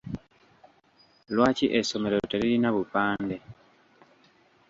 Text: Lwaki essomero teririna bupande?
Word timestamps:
Lwaki 1.33 1.65
essomero 1.79 2.17
teririna 2.29 2.69
bupande? 2.75 3.35